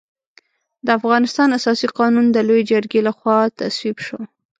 د 0.85 0.87
افغانستان 0.99 1.47
اساسي 1.59 1.87
قانون 1.99 2.25
د 2.31 2.37
لويې 2.47 2.67
جرګې 2.71 3.01
له 3.07 3.11
خوا 3.17 3.37
تصویب 3.59 3.97
شو. 4.05 4.19